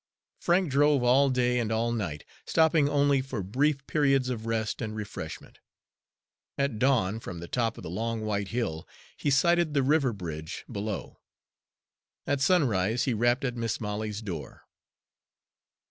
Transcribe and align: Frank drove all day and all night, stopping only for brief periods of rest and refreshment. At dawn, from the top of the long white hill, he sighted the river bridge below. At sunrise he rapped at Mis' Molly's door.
Frank 0.39 0.71
drove 0.71 1.03
all 1.03 1.29
day 1.29 1.59
and 1.59 1.71
all 1.71 1.91
night, 1.91 2.25
stopping 2.43 2.89
only 2.89 3.21
for 3.21 3.43
brief 3.43 3.85
periods 3.85 4.29
of 4.29 4.47
rest 4.47 4.81
and 4.81 4.95
refreshment. 4.95 5.59
At 6.57 6.79
dawn, 6.79 7.19
from 7.19 7.39
the 7.39 7.47
top 7.47 7.77
of 7.77 7.83
the 7.83 7.89
long 7.91 8.21
white 8.21 8.47
hill, 8.47 8.87
he 9.15 9.29
sighted 9.29 9.75
the 9.75 9.83
river 9.83 10.11
bridge 10.11 10.65
below. 10.71 11.19
At 12.25 12.41
sunrise 12.41 13.03
he 13.03 13.13
rapped 13.13 13.45
at 13.45 13.55
Mis' 13.55 13.79
Molly's 13.79 14.23
door. 14.23 14.63